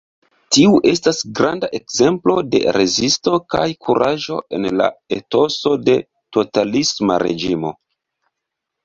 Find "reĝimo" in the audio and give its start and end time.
7.27-7.75